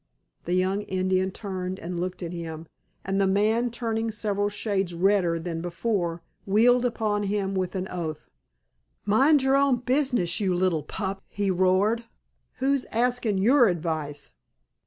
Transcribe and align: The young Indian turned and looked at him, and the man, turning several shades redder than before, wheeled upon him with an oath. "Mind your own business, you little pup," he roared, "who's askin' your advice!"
The 0.45 0.55
young 0.55 0.81
Indian 0.81 1.29
turned 1.29 1.77
and 1.77 1.99
looked 1.99 2.23
at 2.23 2.33
him, 2.33 2.65
and 3.05 3.21
the 3.21 3.27
man, 3.27 3.69
turning 3.69 4.09
several 4.09 4.49
shades 4.49 4.95
redder 4.95 5.37
than 5.37 5.61
before, 5.61 6.23
wheeled 6.47 6.85
upon 6.85 7.21
him 7.21 7.53
with 7.53 7.75
an 7.75 7.87
oath. 7.87 8.27
"Mind 9.05 9.43
your 9.43 9.57
own 9.57 9.75
business, 9.75 10.39
you 10.39 10.55
little 10.55 10.81
pup," 10.81 11.21
he 11.27 11.51
roared, 11.51 12.05
"who's 12.55 12.87
askin' 12.91 13.37
your 13.37 13.67
advice!" 13.67 14.31